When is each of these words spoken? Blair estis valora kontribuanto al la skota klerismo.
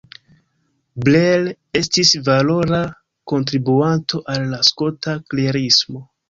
Blair 1.07 1.43
estis 1.81 2.13
valora 2.29 2.79
kontribuanto 3.33 4.23
al 4.37 4.49
la 4.55 4.63
skota 4.71 5.17
klerismo. 5.35 6.05